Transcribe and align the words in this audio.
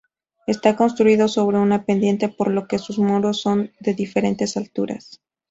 Está 0.47 0.75
construido 0.75 1.27
sobre 1.27 1.59
una 1.59 1.85
pendiente, 1.85 2.27
por 2.27 2.49
lo 2.49 2.67
que 2.67 2.79
sus 2.79 2.97
muros 2.97 3.39
son 3.39 3.71
de 3.81 3.93
diferentes 3.93 4.57
alturas. 4.57 5.21